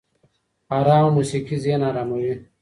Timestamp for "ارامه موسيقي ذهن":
0.71-1.81